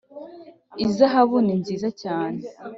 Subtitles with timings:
[0.83, 2.39] ihazabu ni nziza cyane